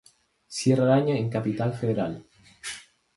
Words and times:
Cierra 0.47 0.85
el 0.85 0.89
año 1.01 1.13
en 1.13 1.29
Capital 1.29 1.75
Federal. 1.75 2.25